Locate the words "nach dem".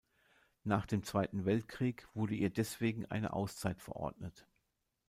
0.63-1.03